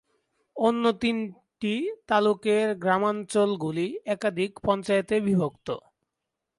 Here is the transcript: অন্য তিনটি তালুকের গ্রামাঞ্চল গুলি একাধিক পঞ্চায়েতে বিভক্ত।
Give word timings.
অন্য 0.55 0.83
তিনটি 1.01 1.73
তালুকের 2.07 2.67
গ্রামাঞ্চল 2.75 3.49
গুলি 3.57 3.87
একাধিক 4.05 4.51
পঞ্চায়েতে 4.65 5.15
বিভক্ত। 5.19 5.67